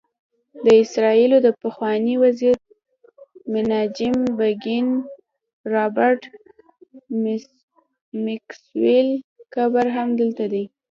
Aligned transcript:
د 0.65 0.67
اسرائیلو 0.83 1.37
د 1.45 1.47
پخواني 1.61 2.15
وزیر 2.23 2.55
میناچم 3.51 4.15
بیګین، 4.37 4.87
رابرټ 5.73 6.21
میکسویل 8.25 9.09
قبر 9.55 9.85
هم 9.95 10.09
دلته 10.19 10.45
دی. 10.53 10.63